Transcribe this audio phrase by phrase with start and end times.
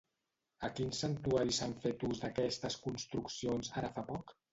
[0.67, 4.35] A quin santuari s'han fet ús d'aquestes construccions, ara fa poc?